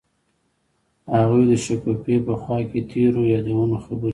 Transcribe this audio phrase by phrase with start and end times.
[1.15, 4.09] هغوی د شګوفه په خوا کې تیرو یادونو خبرې کړې.